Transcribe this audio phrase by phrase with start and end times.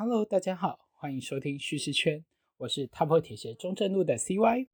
[0.00, 2.24] Hello，大家好，欢迎收听叙事圈，
[2.58, 4.68] 我是 Top 铁鞋中正路的 CY。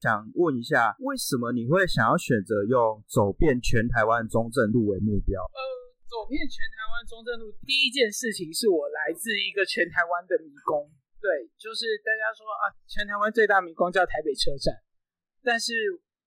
[0.00, 5.40] 想问一下，为什么你会想要选择用走遍全台湾中正路为目标？
[5.40, 5.60] 呃，
[6.10, 10.90] 走遍全台湾中正路，第一件事情是我来自一个全台湾的迷宫。
[11.22, 14.74] 对，就是大家说啊，全台湾最大迷宫叫台北车站，
[15.46, 15.70] 但是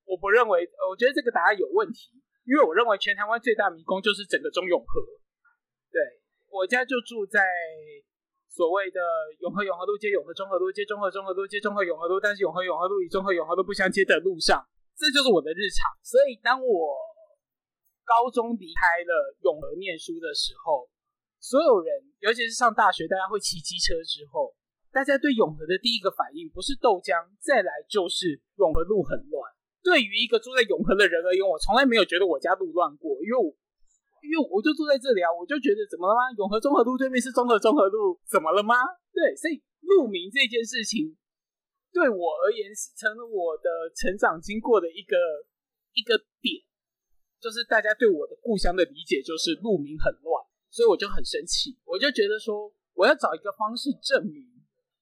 [0.08, 2.16] 我不认为，我觉得这个答案有问题，
[2.48, 5.04] 因为我认为全台湾最大迷宫就是整个中永和。
[5.92, 6.00] 对
[6.48, 7.44] 我家就住在。
[8.56, 9.02] 所谓的
[9.42, 15.92] 永和永和路街永和中和路街中和中和路街中和永和路，但是永和永和路与中和永和路不相接的路上，这就是我的日常。
[16.02, 16.96] 所以当我
[18.06, 20.88] 高中离开了永和念书的时候，
[21.42, 24.56] 所有人，尤其是上大学，大家会骑机车之后，
[24.96, 29.44] 大家对永和的第一个反应不是豆浆，再来就是永和路很乱。
[29.84, 33.52] 对于一个住在永和的人而言，我从来没有觉得我家路乱过，因为我。
[34.26, 36.34] 因为我就住在这里啊，我就觉得怎么了吗？
[36.36, 38.74] 永和综合路对面是中和综合路，怎么了吗？
[39.14, 41.14] 对，所以路名这件事情
[41.94, 45.14] 对我而言是成了我的成长经过的一个
[45.94, 46.58] 一个点，
[47.38, 50.42] 就是大家对我的故乡的理解就是路名很乱，
[50.74, 54.42] 所以我就很生气，我就觉得说我要找一个方式证明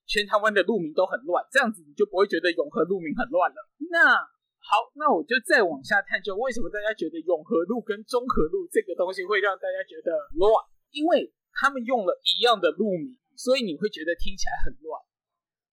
[0.06, 3.56] 全台湾的路名都很乱，这样子你就不会觉得永和路名很乱了。
[3.90, 4.34] 那。
[4.64, 10.48] 好，那我就再往下探究，为什么大家觉得永和路跟中和路这个东西会让大家觉得乱？
[10.88, 14.96] 因为他们用了一样的路名，所以你会觉得听起来很乱。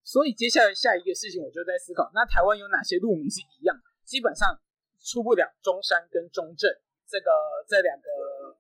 [0.04, 3.80] 所以接下来下一个事情，我就在思考，那台湾有哪些路名是一样？
[4.04, 4.60] 基本上
[5.00, 6.68] 出不了中山跟中正
[7.08, 7.32] 这个
[7.70, 8.60] 这两个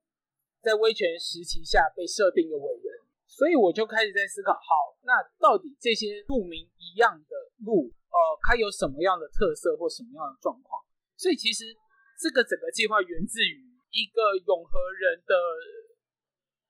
[0.63, 2.90] 在威权时期下被设定的委员，
[3.31, 7.87] 所以我就开始在思考，好，那到底这些路名一样的路？
[8.11, 10.83] 呃，它有什么样的特色或什么样的状况？
[11.15, 11.71] 所以其实
[12.19, 15.33] 这个整个计划源自于一个永和人的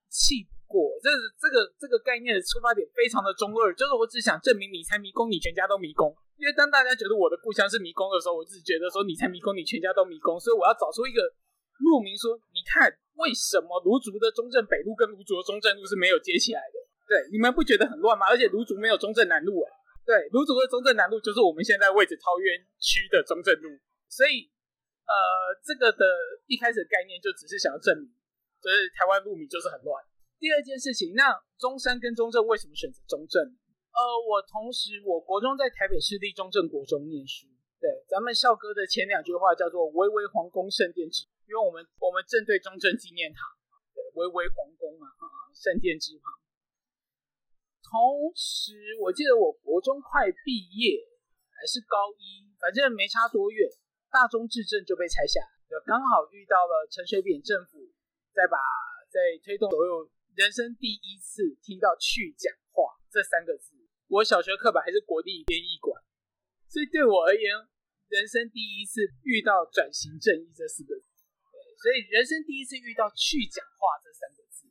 [0.06, 1.10] 气不过，这
[1.42, 6.14] 这个这个概念的出发点非常的中二，就是我只想证明你才迷宫，你全家都迷宫。
[6.38, 11.22] 因为当大家觉得我的故乡是迷宫的时候，我自己觉得说你才迷宫，你全家都迷宫，所以我要找出一个
[11.82, 12.88] 路名，说你看
[13.18, 16.78] 为什么卢竹的中正北路跟卢竹的中正路是没有接起来的？
[17.10, 18.26] 对，你们不觉得很乱吗？
[18.30, 19.68] 而且卢竹没有中正南路哎。
[20.06, 23.70] 对，卢竹的中正南路就是我们现在位置桃园区的中正路，
[24.10, 24.50] 所以
[25.06, 25.14] 呃，
[25.62, 26.06] 这个的
[26.48, 28.10] 一开始概念就只是想要证明，
[28.64, 30.02] 就是台湾路名就是很乱。
[30.40, 33.44] 第二件事情，那中山跟中正为什么选择中正？
[33.44, 37.46] 呃，我同时我国中在台北市立中正国中念书，
[37.80, 43.44] 对，咱们校歌的前两句话叫做“巍巍皇宫圣殿之”，因为我们我们正对中正纪念堂，
[43.92, 45.12] 对，巍巍皇宫啊，
[45.52, 46.32] 圣殿之旁。
[47.84, 50.96] 同时，我记得我国中快毕业
[51.52, 53.68] 还是高一，反正没差多远，
[54.08, 57.84] 大中至正就被拆下，就刚好遇到了陈水扁政府
[58.32, 58.56] 在把
[59.12, 60.08] 在推动所有
[60.40, 63.76] 人生第一次听到去讲话这三个字。
[64.08, 66.00] 我小学课本还是国立编译馆，
[66.72, 67.44] 所以对我而言，
[68.08, 71.11] 人生第一次遇到转型正义这四个字，
[71.82, 74.70] 所以人生第一次遇到去讲话这三个字，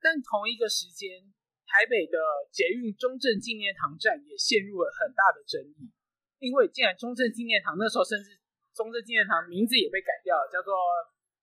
[0.00, 1.34] 但同一个时间。
[1.66, 2.14] 台北的
[2.54, 5.90] 捷运中正纪念堂站也陷入了很大的争议，
[6.38, 8.38] 因为既然中正纪念堂那时候甚至
[8.72, 10.72] 中正纪念堂名字也被改掉了，叫做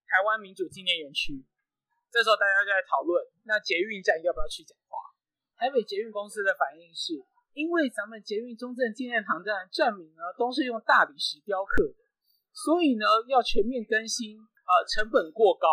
[0.08, 1.44] 台湾民主纪念园区。
[2.10, 4.96] 这时候大家就在讨论，那捷运站要不要去讲话？
[5.60, 7.20] 台北捷运公司的反应是，
[7.52, 12.00] 因为咱们捷运中正纪念堂站站名呢都是用大理石雕刻的，
[12.56, 14.40] 所以呢要全面更新，
[14.74, 15.70] 呃，成本过高，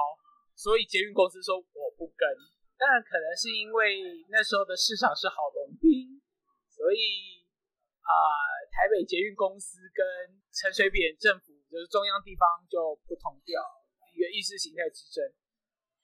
[0.53, 2.29] 所以捷运公司说我不跟。
[2.77, 6.21] 当然，可能是因为那时候的市场是好龙兵，
[6.69, 7.41] 所以
[8.05, 8.13] 啊，
[8.69, 10.05] 台北捷运公司跟
[10.53, 13.57] 陈水扁政府就是中央地方就不同调，
[14.13, 15.25] 一个意识形态之争。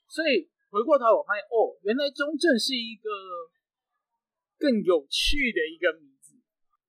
[0.09, 3.09] 所以回过头我发现，哦，原来中正是一个
[4.57, 6.33] 更有趣的一个名字，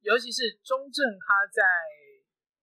[0.01, 1.63] 尤其是中正，他在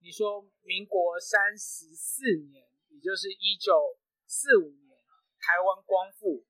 [0.00, 2.22] 你说民国三十四
[2.52, 2.68] 年，
[3.04, 4.96] 就是一九四五年，
[5.36, 6.40] 台湾光复。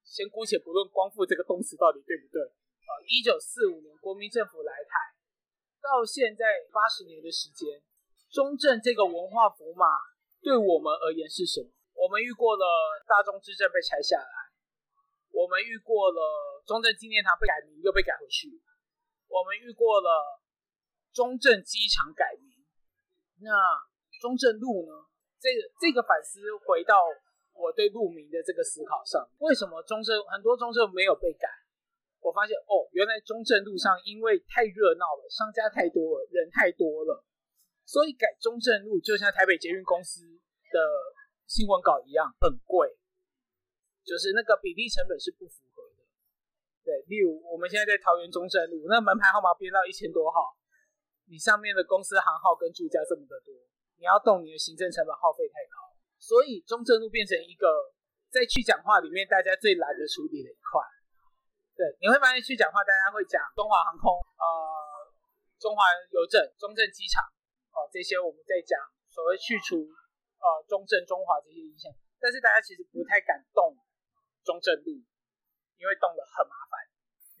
[0.00, 5.12] 先姑且不论“光复”这个动词到底对不对，呃，一九四五年国民政府来台，
[5.80, 7.82] 到现在八十年的时间，
[8.30, 9.84] 中正这个文化符码
[10.40, 11.68] 对我们而言是什么？
[11.94, 12.64] 我们遇过了
[13.08, 14.36] 大中之政被拆下来，
[15.32, 18.48] 我们遇过了中正纪念堂被改名又被改回去，
[19.28, 20.40] 我们遇过了
[21.12, 22.64] 中正机场改名，
[23.40, 23.50] 那
[24.20, 24.92] 中正路呢？
[25.44, 26.96] 这个这个反思回到。
[27.54, 31.46] 我对路名的这个思考上，为什么中正很多中正没有被改？
[32.18, 37.22] 我发现哦，原来中正路上因为太热闹了，商家太多了，人太多了，
[37.86, 40.78] 所以改中正路就像台北捷运公司的
[41.46, 42.90] 新闻稿一样，很贵，
[44.02, 46.02] 就是那个比例成本是不符合的。
[46.82, 50.58] 对，例如我们现在在桃园中正路，那门牌号码编到一千多号，
[51.30, 53.54] 你上面的公司行号跟住家这么的多，
[53.96, 57.66] 你要动你的行政成本耗费太高，所以中正路变成一个
[58.30, 60.82] 在去讲话里面大家最懒得处理的一块。
[61.74, 64.46] 对，你会发现去讲话，大家会讲中华航空、呃，
[65.58, 67.22] 中华邮政、中正机场，
[67.74, 68.78] 哦，这些我们在讲
[69.10, 71.90] 所谓去除呃中正、中华这些影响，
[72.22, 73.74] 但是大家其实不太敢动
[74.46, 75.02] 中正路，
[75.78, 76.78] 因为动了很麻烦，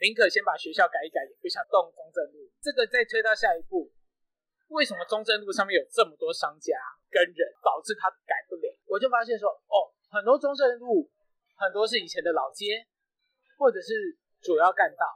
[0.02, 2.50] 宁可先把学校改一改，也不想动中正路。
[2.58, 3.92] 这个再推到下一步，
[4.74, 6.74] 为什么中正路上面有这么多商家
[7.08, 8.66] 跟人，导致它改不了？
[8.84, 11.08] 我就发现说，哦，很多中正路
[11.54, 12.84] 很多是以前的老街，
[13.56, 14.18] 或者是。
[14.44, 15.08] 主要干道，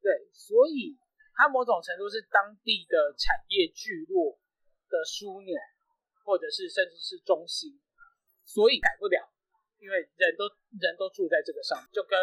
[0.00, 0.94] 对，所以
[1.34, 4.38] 它某种程度是当地的产业聚落
[4.86, 5.58] 的枢纽，
[6.22, 7.74] 或者是甚至是中心，
[8.46, 9.26] 所以改不了，
[9.82, 10.46] 因为人都
[10.78, 12.14] 人都住在这个上，就跟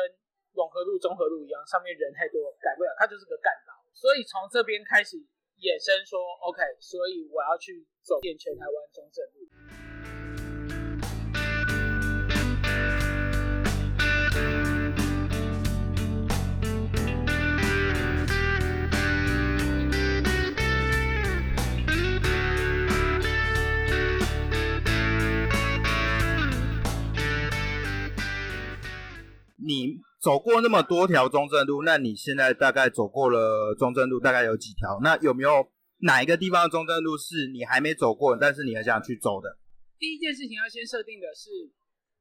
[0.55, 3.75] 永和路、中和路一样，上面人太多，改不了，它就是个干道。
[3.91, 5.19] 所以从这边开始
[5.59, 9.47] 衍生说，OK，所以我要去走遍全台湾中正路。
[29.57, 34.97] 你走过那么多条中正路，那你现在大概走过了中正路大概有几条？
[35.05, 35.61] 那有没有
[36.01, 39.53] 哪一个地方的中正路是你还没走过，但是你很想去走的？
[40.01, 41.69] 第一件事情要先设定的是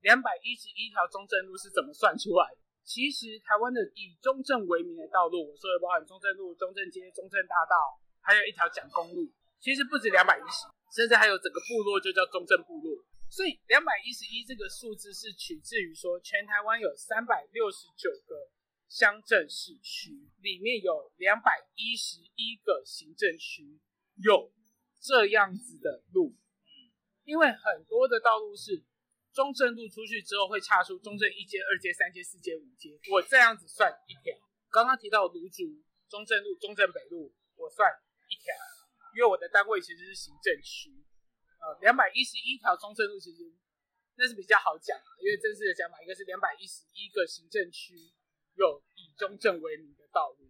[0.05, 2.61] 两百一十一条中正路是怎么算出来的？
[2.85, 7.81] 其实台湾的以中正为名的道路，我说的包含中正路、中正街、中正大道，
[8.21, 9.25] 还有一条蒋公路，
[9.57, 13.01] 其实不止两百一十，甚至还有整个部落就叫中正部落。
[13.35, 18.49] 所以两百一十一这个数字是取自于说，全台湾有三百六十九个
[18.87, 23.81] 乡镇市区，里面有两百一十一个行政区
[24.23, 24.53] 有
[25.03, 26.37] 这样子的路。
[27.25, 28.85] 因为很多的道路是
[29.33, 34.33] 中正路出去之后会岔出中正一街、二街、三街、四街、五街，我这样子算一条。
[34.71, 37.91] 刚刚提到芦竹、中正路、中正北路，我算
[38.31, 38.55] 一条，
[39.17, 41.04] 因为我的单位其实是行政区。
[41.65, 43.41] 呃，两百一十一条中正路其实
[44.17, 47.97] 那是比较好讲，因为正式的讲法，一个是两百一十一个行政区
[48.53, 50.45] 有以中正为名的道路。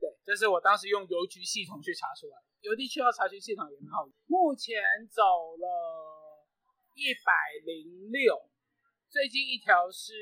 [0.00, 4.04] 对，这是我当时用邮局系统去查出来，邮地区要查询系统也蛮好。
[4.26, 5.22] 目前走
[5.56, 6.46] 了
[6.94, 7.32] 一百
[7.64, 8.50] 零六，
[9.08, 10.12] 最近一条是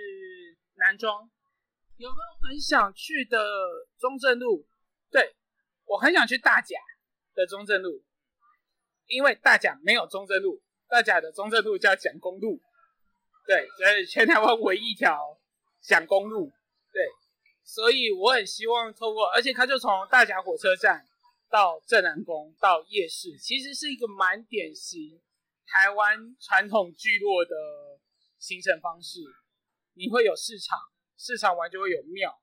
[0.75, 1.25] 南庄，
[1.97, 3.43] 有没有很想去的
[3.99, 4.69] 中正路？
[5.11, 5.35] 对
[5.87, 6.79] 我很想去大甲
[7.35, 8.05] 的中正路。
[9.13, 12.59] 因为大甲没有中正路，大甲的中正路叫蒋公路，
[13.47, 15.39] 对，所以全台湾唯一一条
[15.83, 16.51] 蒋公路，
[16.91, 17.03] 对，
[17.63, 21.07] 所以我很希望透过，而且它就从大甲火车站
[21.51, 25.21] 到正南宫到夜市，其实是一个蛮典型
[25.67, 27.55] 台湾传统聚落的
[28.39, 29.21] 行程方式。
[29.95, 30.79] 你会有市场，
[31.19, 32.35] 市场完就会有庙，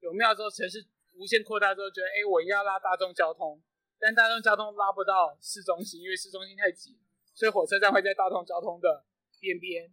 [0.00, 3.62] 有庙之后城市无限扩大之后，觉得哎，我要拉大众交通。
[3.98, 6.98] 但大众交通拉不到市中心，因为市中心太挤，
[7.34, 9.04] 所以火车站会在大众交通的
[9.40, 9.90] 边边，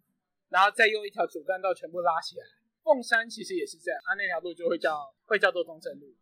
[0.49, 2.45] 然后再用一条主干道全部拉起来。
[2.83, 6.13] 凤山其实也是这样，它那条路就会叫会叫做中正路。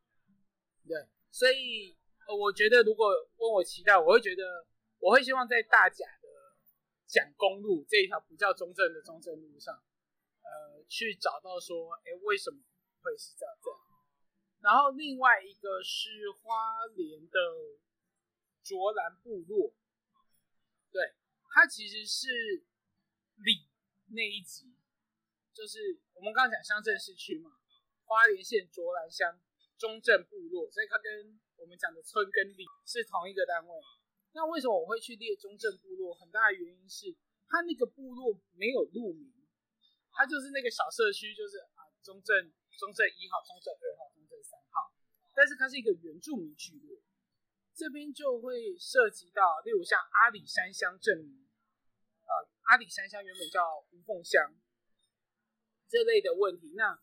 [0.87, 0.95] 对，
[1.31, 1.97] 所以
[2.27, 4.65] 我觉得如果问我期待，我会觉得
[4.99, 6.27] 我会希望在大甲的
[7.07, 9.73] 蒋公路这一条不叫中正的中正路上，
[10.43, 12.57] 呃，去找到说，哎，为什么
[13.01, 13.55] 会是这样？
[14.61, 17.39] 然后另外一个是花莲的
[18.61, 19.73] 卓兰部落，
[20.91, 21.15] 对，
[21.49, 22.29] 它其实是
[23.37, 23.67] 里
[24.13, 24.75] 那一集，
[25.51, 27.57] 就是我们刚刚讲乡镇市区嘛，
[28.05, 29.41] 花莲县卓兰乡
[29.79, 33.73] 中正部落，所以它跟我们讲的村跟里是同一个单位。
[34.33, 36.13] 那为什么我会去列中正部落？
[36.13, 37.07] 很大的原因是
[37.49, 39.33] 它那个部落没有路名，
[40.11, 44.11] 它就是那个小社区，就是啊中正中正一号、中正二号。
[44.43, 44.91] 三号，
[45.33, 46.99] 但是它是一个原住民聚落，
[47.73, 51.47] 这边就会涉及到，例如像阿里山乡镇民，
[52.23, 54.53] 呃，阿里山乡原本叫吴凤乡
[55.87, 56.99] 这类的问题，那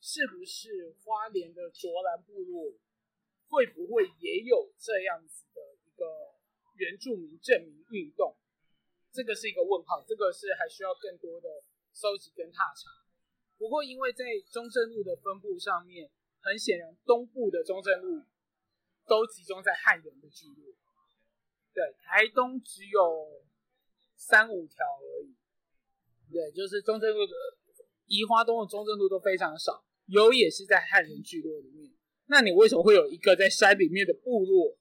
[0.00, 2.72] 是不是花莲的卓兰部落
[3.48, 6.04] 会不会也有这样子的一个
[6.74, 8.36] 原住民证明运动？
[9.10, 11.48] 这个是一个问号，这个是还需要更多的
[11.92, 12.90] 收集跟踏查。
[13.56, 16.08] 不过因为在中正路的分布上面，
[16.48, 18.24] 很显然东部的中正路
[19.06, 20.74] 都集中在汉人的聚落，
[21.72, 23.42] 对，台东只有
[24.16, 25.36] 三五条而已。
[26.30, 27.32] 对，就是中正路的
[28.06, 31.92] 宜花东的中正路都非常少，有也是在汉人聚落里面。
[32.26, 34.76] 那你为什么会有一个在山里面的部落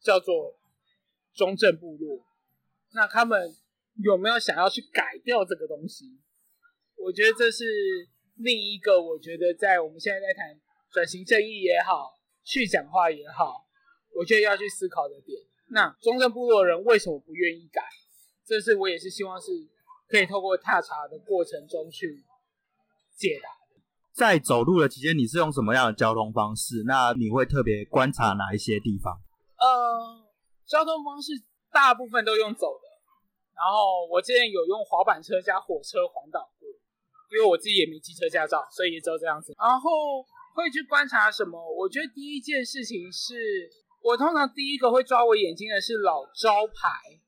[0.00, 0.58] 叫做
[1.32, 2.26] 中正部落？
[2.92, 3.54] 那他们
[4.02, 6.20] 有没有想要去改掉这个东西？
[6.96, 7.64] 我觉得这是
[8.36, 10.60] 另一个，我觉得在我们现在在谈
[10.94, 13.66] 转型正义也好，去讲话也好，
[14.14, 15.36] 我觉得要去思考的点。
[15.70, 17.82] 那中正部落人为什么不愿意改？
[18.46, 19.50] 这是我也是希望是
[20.06, 22.22] 可以透过踏查的过程中去
[23.16, 23.48] 解答。
[24.12, 26.84] 在走路的期间，你是用什么样的交通方式？
[26.86, 29.18] 那你会特别观察哪一些地方？
[29.58, 30.22] 呃，
[30.64, 31.32] 交通方式
[31.72, 32.86] 大部分都用走的，
[33.56, 36.68] 然后我之前有用滑板车加火车环岛过，
[37.34, 39.52] 因为我自己也没机车驾照，所以也只有这样子。
[39.58, 39.90] 然后
[40.54, 41.58] 会去观察什么？
[41.74, 43.68] 我觉得第一件事情是
[44.00, 47.20] 我通常第一个会抓我眼睛的是老招牌。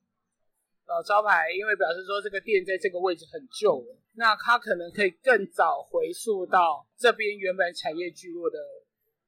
[0.87, 3.83] 老招牌，因为表示说这个店在这个位置很旧，
[4.15, 8.57] 那它可能可以更早回溯到这边原本产业聚落的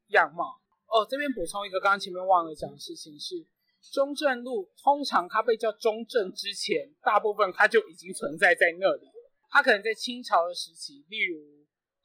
[0.07, 0.57] 样貌。
[0.87, 3.35] 哦，这边补充一个，刚刚前面忘了讲的事情是，
[3.91, 9.31] 中正路通常它被叫中正之前，大部分它就已经存在在那里了。
[9.49, 11.43] 它可能在清朝的时期，例如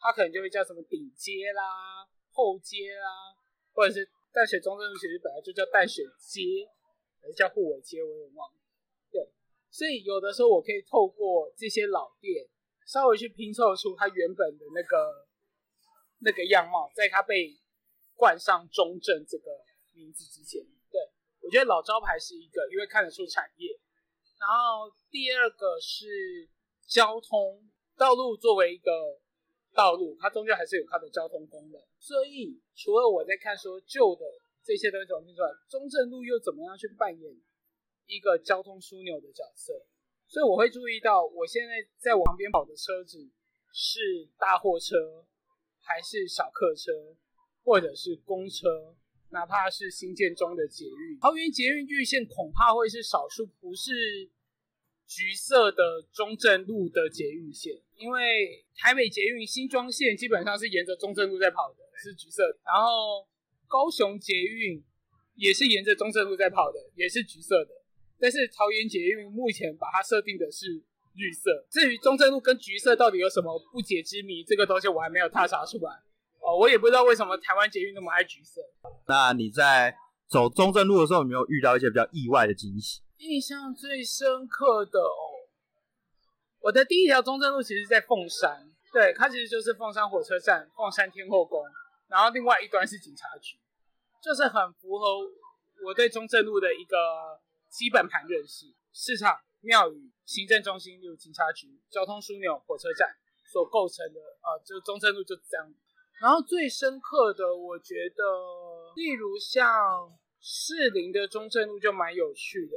[0.04, 3.32] 它可能就会叫什么顶街啦、后街啦，
[3.72, 6.68] 或者是淡水中正路其实本来就叫淡水街，
[7.22, 8.60] 还是叫护尾街，我也忘了。
[9.10, 9.32] 对
[9.70, 12.46] 所以有的时候我可以透过这些老店，
[12.86, 15.26] 稍微去拼凑出它原本的那个
[16.18, 17.58] 那个样貌，在它被
[18.14, 19.50] 冠上中正这个
[19.94, 20.60] 名字之前，
[20.92, 21.00] 对
[21.40, 23.80] 我觉得老招牌是一个，因为看得出产业。
[24.38, 26.46] 然后第二个是
[26.86, 28.90] 交通道路作为一个
[29.74, 31.80] 道路，它终究还是有它的交通功能。
[31.98, 34.24] 所以除了我在看说旧的
[34.62, 37.34] 这些东西怎么拼出来，中正路又怎么样去扮演？
[38.06, 39.72] 一个交通枢纽的角色，
[40.28, 43.18] 所以我会注意到，我现在在我旁边跑的车子
[43.72, 45.24] 是大货车，
[45.80, 46.92] 还是小客车，
[47.64, 48.94] 或者是公车，
[49.30, 51.18] 哪怕是新建中的捷运。
[51.18, 54.30] 桃园捷运绿线恐怕会是少数不是
[55.06, 62.58] 橘色的中正路的捷运线，因为台北捷运新庄线基本上是沿着中正路在跑的，是橘色的。
[62.64, 63.26] 然后
[63.68, 64.82] 高雄捷运
[65.36, 67.70] 也是沿着中正路在跑的，也是橘色的。
[68.18, 70.82] 但是桃园捷运目前把它设定的是
[71.14, 75.92] 绿色，至于中正路跟橘色到底有什么不解之谜，这个东西我还没有踏查出来。
[76.40, 78.60] 哦，我也不知道为什么台湾捷运那么爱橘色。
[79.06, 79.94] 那你在
[80.28, 83.00] 走中正路的时候，有没有遇到一些比较意外的惊喜？
[83.18, 85.48] 印象最深刻的哦，
[86.60, 91.62] 我的第一条中正路其实在凤山，对，它其实就是凤山火车站、凤山天后宫，
[92.08, 93.56] 然后另外一端是警察局，
[94.22, 95.18] 就是很符合
[95.84, 96.96] 我对中正路的一个。
[97.74, 103.08] 基本盘认识市场、庙宇、行政中心，有警察局、交通枢纽、火车站
[103.50, 105.74] 所构成的，呃，就中正路就这样。
[106.22, 108.22] 然后最深刻的，我觉得，
[108.94, 112.76] 例如像士林的中正路就蛮有趣的。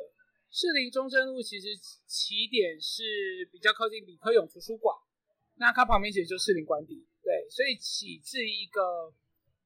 [0.50, 1.76] 士林中正路其实
[2.06, 4.96] 起点是比较靠近李科永图书馆，
[5.56, 9.14] 那它旁边其实就士林官邸，对，所以起自一个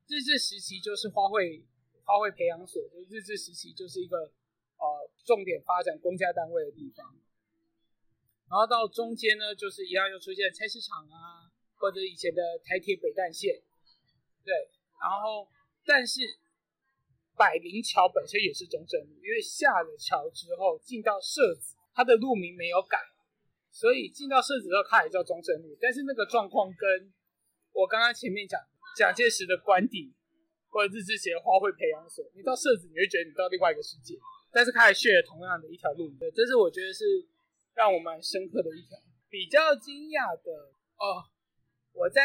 [0.07, 1.63] 日治时期就是花卉
[2.03, 4.31] 花卉培养所，就日治时期就是一个。
[4.81, 7.05] 呃，重点发展公家单位的地方，
[8.49, 13.61] 然后到中间呢，就是一样又出现菜市场啊，或者以前的台铁北淡线，
[14.43, 15.47] 对，然后
[15.85, 16.21] 但是
[17.35, 22.97] 百灵桥本身也是中正路，因为下了桥之后进到社子，它的路名没有改，
[23.71, 27.11] 所以进到社子之后它也叫中正路，但是那个状况跟
[27.73, 28.59] 我刚刚前面讲
[28.95, 30.13] 蒋介石的官邸
[30.69, 34.15] 或者日治时的花卉培养所，你到社子你会觉得你到另外一个世界。
[34.53, 37.05] 但是开始血同样的一条路，对，这是我觉得是
[37.73, 38.99] 让我蛮深刻的一条。
[39.29, 40.51] 比较惊讶的
[40.99, 41.23] 哦，
[41.93, 42.21] 我在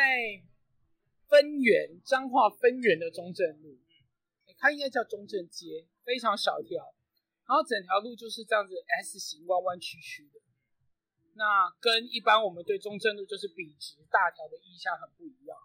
[1.29, 3.79] 分园彰化分园的中正路，
[4.59, 6.95] 它应该叫中正街，非常小条，
[7.47, 10.41] 然后整条路就是这样子 S 型弯弯曲曲的。
[11.35, 15.57] 那跟一般我们对中正路就是笔直大条的印象很不一样。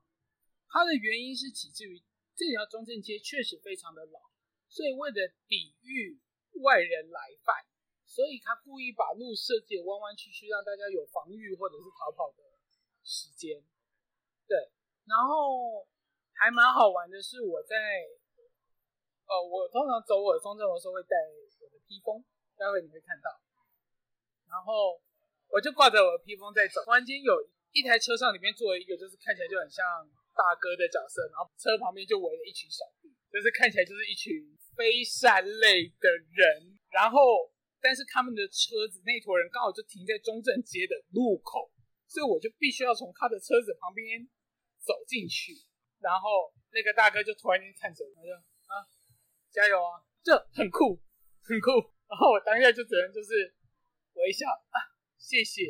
[0.67, 2.01] 它的原因是起自于
[2.35, 4.19] 这条中正街确实非常的老，
[4.67, 6.19] 所以为了抵御。
[6.61, 7.55] 外人来犯，
[8.05, 12.43] 所以他故意把路设计的弯弯曲曲，让大家有防御或者是逃跑的
[13.01, 13.63] 时间。
[14.45, 14.69] 对，
[15.07, 15.87] 然后
[16.33, 18.03] 还蛮好玩的是，我在，
[19.31, 21.15] 呃，我通常走我的中正的时候会带
[21.63, 22.19] 我的披风，
[22.59, 23.31] 待会你会看到。
[24.51, 24.99] 然后
[25.47, 27.39] 我就挂着我的披风在走，突然间有
[27.71, 29.87] 一台车上里面坐了一个，就是看起来就很像
[30.35, 34.35] 大哥的角色，然后车旁边就围了一群小弟，就是看起来就是一群
[34.75, 36.75] 非善类的人。
[36.91, 37.47] 然后，
[37.79, 41.71] 但是他们的车子那坨人刚好就停在中正街的路口，
[42.03, 44.27] 所以我就必须要从他的车子旁边
[44.83, 45.55] 走进去。
[46.03, 48.35] 然后那个大哥就突然间看着我，他就：“，
[49.51, 50.97] 加油啊，这很酷，
[51.43, 51.69] 很酷。”
[52.09, 53.53] 然后我当下就只能就是
[54.15, 54.77] 微笑啊，
[55.19, 55.67] 谢谢。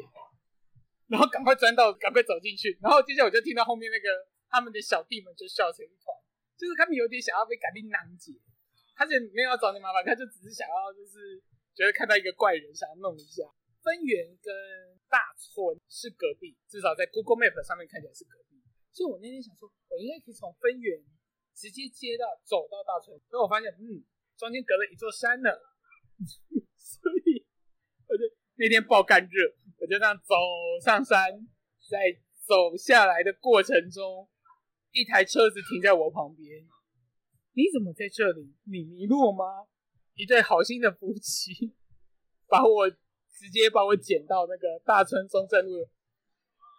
[1.09, 2.77] 然后赶快钻到，赶快走进去。
[2.81, 4.07] 然后接下来我就听到后面那个
[4.49, 6.07] 他们的小弟们就笑成一团，
[6.57, 8.31] 就是他们有点想要被赶尽囊解。
[8.95, 11.41] 他就没有要找你麻烦，他就只是想要就是
[11.73, 13.43] 觉得看到一个怪人，想要弄一下。
[13.81, 14.53] 分园跟
[15.09, 18.61] 大村是隔壁，至少在 Google Map 上面看起来是隔壁。
[18.93, 21.01] 所以我那天想说，我应该可以从分园
[21.53, 23.17] 直接接到走到大村。
[23.29, 24.03] 所以我发现，嗯，
[24.37, 25.49] 中间隔了一座山呢。
[26.77, 27.45] 所以
[28.07, 28.23] 我就
[28.55, 29.55] 那天爆干热。
[29.79, 30.35] 我就这样走
[30.83, 31.47] 上山，
[31.89, 31.97] 在
[32.45, 34.29] 走下来的过程中，
[34.91, 36.67] 一台车子停在我旁边。
[37.53, 38.55] 你怎么在这里？
[38.65, 39.67] 你迷路吗？
[40.13, 41.73] 一对好心的夫妻
[42.47, 45.89] 把我直接把我捡到那个大村中正路。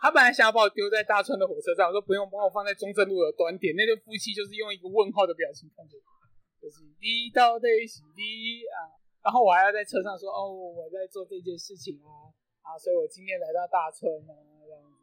[0.03, 3.71] 他本来想要把我丢在大村的火车站，我说不用，帮我放在中正路的端点。
[3.79, 6.03] 那对夫妻就是用一个问号的表情看着我，
[6.59, 8.99] 就是你到底是你啊？
[9.23, 12.35] 然后我还要在车上说哦，我在做这件事情啊。
[12.63, 14.35] 啊，所以我今天来到大村啊，
[14.67, 14.95] 这样子，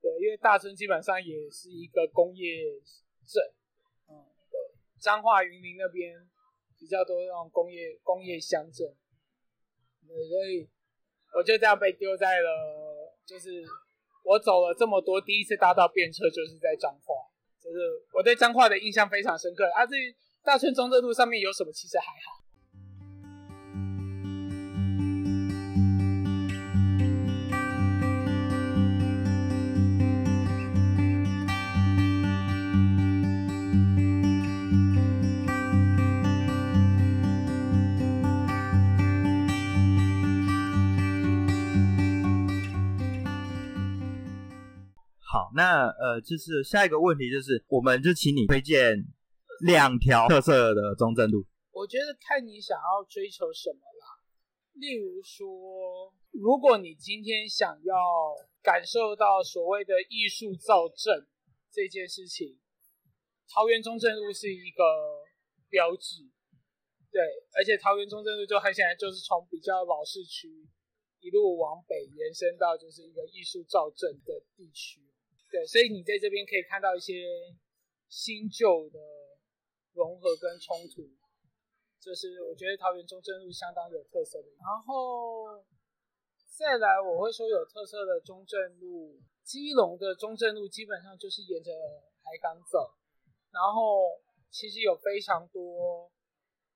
[0.00, 2.64] 对，因为大村基本上也是一个工业
[3.24, 3.42] 镇，
[4.08, 4.60] 嗯，对，
[5.00, 6.16] 彰化云林那边
[6.78, 8.86] 比较多那种工业工业乡镇，
[10.06, 10.68] 对，所以
[11.34, 13.64] 我就这样被丢在了，就是
[14.24, 17.14] 我走了这么多，第一次搭到便车就是在彰化，
[17.62, 17.76] 就是
[18.12, 19.64] 我对彰化的印象非常深刻。
[19.74, 22.47] 啊，至于大村中正路上面有什么，其实还好。
[45.30, 48.96] 好那呃，就是下一个问题，就是我们就请你推荐
[49.60, 51.44] 两条特色的中正路。
[51.70, 54.24] 我觉得看你想要追求什么啦。
[54.72, 55.46] 例如说，
[56.30, 57.94] 如果你今天想要
[58.62, 61.26] 感受到所谓的艺术造镇
[61.70, 62.58] 这件事情，
[63.52, 64.82] 桃园中正路是一个
[65.68, 66.24] 标志。
[67.12, 67.20] 对，
[67.54, 70.48] 而且桃园中正路就很显然就是从比较老市区
[71.20, 75.02] 一路往北延伸到就是一个艺术造镇的地区。
[75.50, 77.24] 对，所以你在这边可以看到一些
[78.08, 78.98] 新旧的
[79.94, 81.08] 融合跟冲突，
[81.98, 84.48] 就是我觉得桃园中正路相当有特色的。
[84.60, 85.64] 然后
[86.54, 91.72] 再来，我会说有特色的中正路，基隆的中正路基本上就是沿着
[92.22, 92.94] 海港走，
[93.50, 96.12] 然后其实有非常多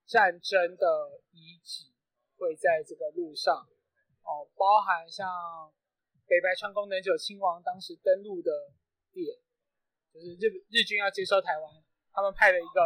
[0.06, 1.92] 战争的遗址
[2.38, 3.54] 会在这个路上，
[4.22, 5.28] 哦，包含像。
[6.26, 8.50] 北白川宫能久亲王当时登陆的
[9.12, 9.36] 点，
[10.12, 11.68] 就是日日军要接收台湾，
[12.12, 12.80] 他们派了一个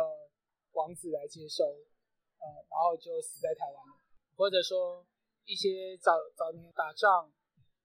[0.73, 3.95] 王子来接收，呃，然后就死在台湾了。
[4.35, 5.07] 或者说
[5.45, 7.31] 一些早早年打仗，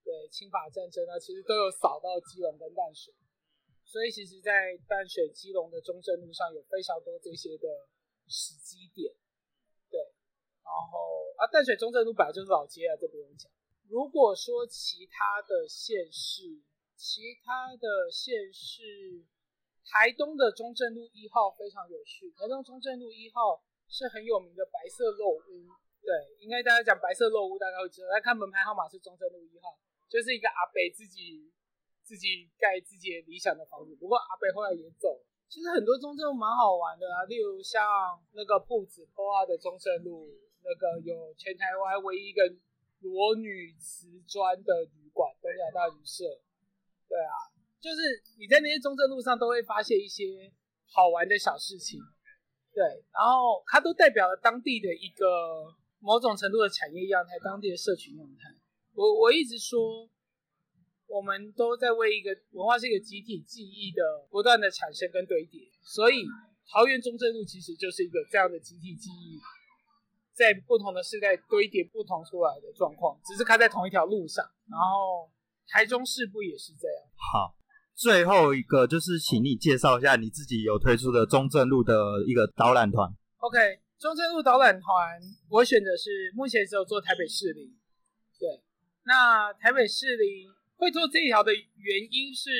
[0.02, 3.14] 对侵法战争啊，其实都有扫到基隆跟淡水，
[3.84, 7.88] 所以其实，在淡水基隆的中正路上有非常多这些的
[8.26, 9.14] 时机点，
[9.88, 10.00] 对，
[10.64, 13.21] 然后啊，淡水中正路本来就是老街啊，这不。
[13.92, 16.48] 如果说其他的县市，
[16.96, 18.80] 其他的县市，
[19.84, 22.32] 台东的中正路一号非常有趣。
[22.32, 25.68] 台东中正路一号是很有名的白色漏屋，
[26.00, 26.08] 对，
[26.40, 28.08] 应该大家讲白色漏屋，大家会知道。
[28.08, 29.76] 来看门牌号码是中正路一号，
[30.08, 31.52] 就是一个阿北自己
[32.02, 33.94] 自己盖自己理想的房子。
[33.96, 35.26] 不过阿北后来也走了。
[35.50, 37.84] 其实很多中正路蛮好玩的啊，例如像
[38.32, 40.32] 那个铺子坡啊的中正路，
[40.64, 42.40] 那个有全台湾唯一一个。
[43.02, 46.24] 裸女瓷砖的旅馆，东亚大旅社，
[47.08, 47.34] 对啊，
[47.80, 50.24] 就是你在那些中正路上都会发现一些
[50.86, 52.00] 好玩的小事情，
[52.72, 55.26] 对，然后它都代表了当地的一个
[55.98, 58.54] 某种程度的产业样态，当地的社群样态。
[58.94, 60.08] 我我一直说，
[61.06, 66.24] 我们都在为一个文化是一个集体记忆的不断的产生跟堆叠，所以
[66.70, 69.40] 桃园中正路其实就是一个这样的集体记忆。
[70.34, 74.44] 在不同的世代堆叠不同出来的状况，只是开在同一条路上。
[74.70, 75.30] 然后
[75.68, 76.96] 台中市不也是这样？
[77.16, 77.54] 好，
[77.94, 81.94] 最后一个就是请你介绍一下你自己有推出的中正路的
[82.26, 83.10] 一个导览团。
[83.38, 83.58] OK，
[83.98, 87.76] 中正路导览团，我选的是目前只有做台北市里。
[88.38, 88.62] 对，
[89.04, 92.50] 那台北市里会做这一条的原因是，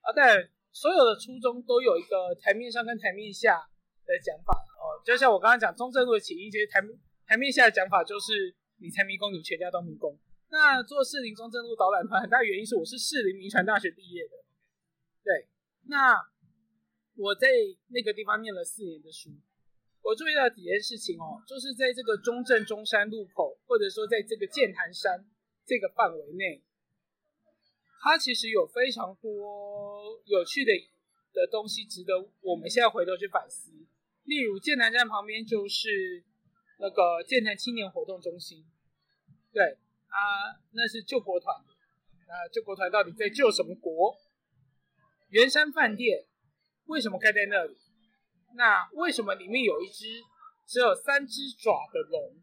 [0.00, 3.58] 啊，对，所有的初衷都有一个台面上跟台面下
[4.06, 4.96] 的讲法哦。
[5.04, 6.80] 就像我刚刚讲中正路的起因，其实台
[7.26, 10.18] 台面下的讲法就是你才迷宫，你全家都迷宫。
[10.48, 14.30] 那做士林中正路导览团，很大原因是我是士林民传大学毕业的，
[15.22, 15.46] 对，
[15.86, 16.16] 那
[17.14, 17.46] 我在
[17.88, 19.30] 那个地方念了四年的书。
[20.02, 25.24] 我注意到几件事情哦，就是在这个中正中山路口，或者说在这个剑潭山
[25.64, 26.64] 这个范围内，
[28.02, 30.72] 它其实有非常多有趣的
[31.32, 33.70] 的东西，值得我们现在回头去反思。
[34.24, 36.24] 例如剑南站旁边就是
[36.78, 38.64] 那个剑南青年活动中心，
[39.52, 39.78] 对
[40.08, 44.16] 啊，那是救国团，啊，救国团到底在救什么国？
[45.28, 46.26] 圆山饭店
[46.86, 47.76] 为什么开在那里？
[48.54, 50.06] 那为什么里面有一只
[50.66, 52.42] 只有三只爪的龙？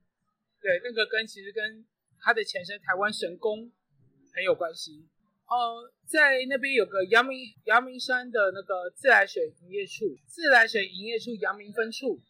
[0.62, 1.86] 对，那个跟其实跟
[2.20, 3.72] 它的前身台湾神宫
[4.34, 5.08] 很有关系。
[5.48, 12.22] 哦，在那边有个阳明阳明山的那个自来水营业处，自来水营业处阳明分处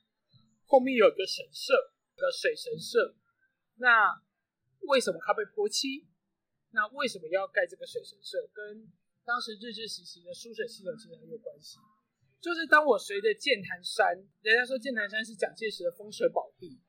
[0.65, 1.73] 后面有个神社，
[2.15, 3.15] 个水神社。
[3.77, 4.21] 那
[4.87, 6.05] 为什么它被泼漆？
[6.71, 8.37] 那为什么要盖这个水神社？
[8.53, 8.85] 跟
[9.25, 11.79] 当时日治时期的输水系统其实很有关系。
[12.39, 16.79] 就是当我随着剑潭山，人家说剑潭山是蒋介石的风水宝地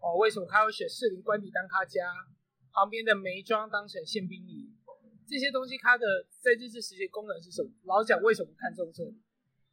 [0.00, 2.08] 哦，为什么他会选士林官邸当他家，
[2.72, 4.72] 旁边的梅庄当成宪兵营，
[5.26, 6.06] 这些东西它的
[6.40, 7.70] 在日治时期功能是什么？
[7.84, 9.16] 老蒋为什么看中这里？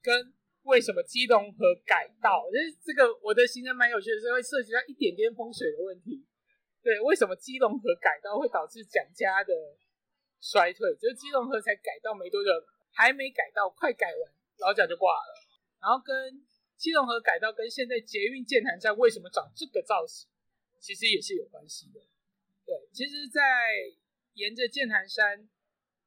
[0.01, 0.33] 跟
[0.63, 2.45] 为什么基隆河改道？
[2.51, 6.25] 就是这个我的行程蛮有趣的，是会涉及到一点点风水的问题。
[6.81, 9.53] 对，为什么基隆河改道会导致蒋家的
[10.39, 10.95] 衰退？
[10.95, 12.49] 就是基隆河才改道没多久，
[12.91, 14.33] 还没改到，快改完。
[14.57, 15.33] 老蒋就挂了，
[15.81, 16.41] 然后跟
[16.77, 20.29] 基隆河改道跟现在捷运建潭站为什么长这个造型，
[20.79, 21.99] 其实也是有关系的。
[22.65, 23.41] 对，其实，在
[24.33, 25.49] 沿着建潭山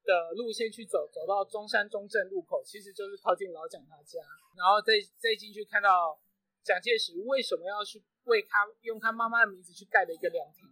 [0.03, 4.21] 的路线去走，走到中山中正路口，其实就是靠近老蒋他家，
[4.57, 6.21] 然后再再进去看到
[6.63, 10.69] 蒋介石为什么要去为他用他妈妈的名字去盖的一个凉亭，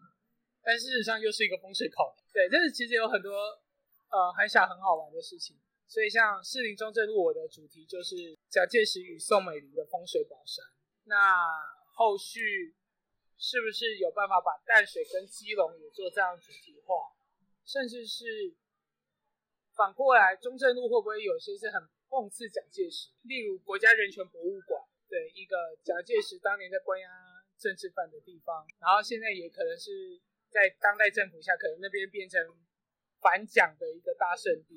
[0.63, 3.31] 但事实上又是一个风水口对，这是其实有很多
[4.11, 5.57] 呃很小很好玩的事情。
[5.89, 10.65] 所以，像士林中正路，我的主题就是蒋介石与宋美龄的风水宝山。
[11.05, 11.45] 那
[11.93, 12.75] 后续
[13.37, 17.13] 是不是有办法把淡水跟基隆也做这样主题化？
[17.65, 18.55] 甚至是
[19.75, 23.11] 反过来，中正路会不会有些是很讽刺蒋介石？
[23.23, 27.09] 例如国家人权博物馆，对一个蒋介石当年在关押
[27.59, 30.21] 政治犯的地方，然后现在也可能是
[30.51, 32.39] 在当代政府下，可能那边变成
[33.21, 34.77] 反蒋的一个大圣地。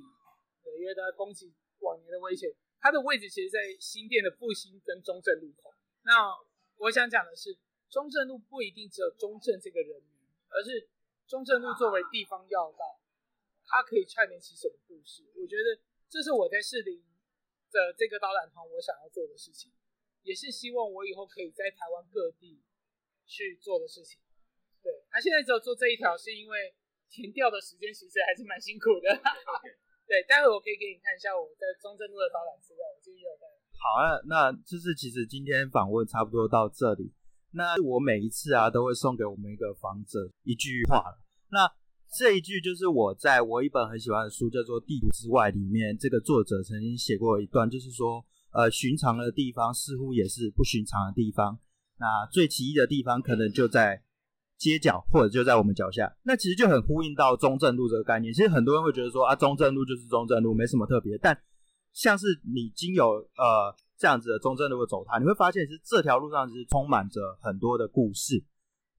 [0.64, 5.74] 对因为他攻击往年的威胁，它的位置其实，在新店的复兴跟中正路口。
[6.04, 6.34] 那
[6.78, 7.56] 我想讲的是，
[7.90, 10.90] 中正路不一定只有中正这个人名，而是
[11.28, 13.00] 中正路作为地方要道，
[13.66, 15.24] 它可以串联起什么故事？
[15.36, 17.04] 我觉得这是我在士林
[17.72, 19.72] 的这个导览团我想要做的事情，
[20.22, 22.62] 也是希望我以后可以在台湾各地
[23.26, 24.22] 去做的事情。
[24.84, 26.76] 对，那现在只有做这一条，是因为
[27.10, 29.10] 填调的时间其实还是蛮辛苦的。
[30.06, 33.50] 对，待会我可以给你看一下我在中正路的导览资料，我今天有带。
[33.74, 37.12] 好啊，那就是其实今天访问差不多到这里。
[37.56, 41.04] 那我每一次啊，都会送给我们一个访者一句话。
[41.50, 41.72] 那
[42.12, 51.58] 这一句就是我在我一本很喜欢的书叫做《地图之外》里面，这个作者曾经写过一段，就是说，呃，寻常的地方似乎也是不寻常的地方。
[51.98, 54.04] 那最奇异的地方，可能就在。
[54.58, 58.34] 街角或者就在我们脚下，那其实就很呼应到中正路这个概念。
[58.34, 61.18] 其实很多人会觉得说啊，中正路就是中正路，没什么特别。
[61.18, 61.38] 但
[61.92, 68.44] 像是你经有呃这样子的中正路的走它，你会发现是这条路上其实充满着很多的故事。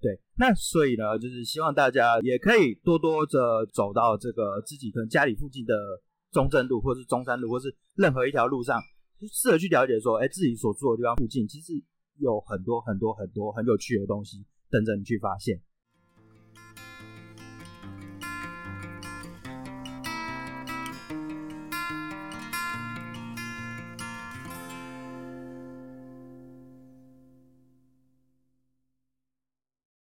[0.01, 5.75] 对，那所以呢，就是希望大家也可以多多的走到这个自己可能家里附近的
[6.31, 8.81] 中正路，或是中山路，或是任何一条路上，
[9.33, 11.73] 试着去了解说，哎，自己所住的地方附近其实
[12.19, 14.45] 有很多很多很多很有趣的东西。
[14.69, 15.63] 等着你去发现。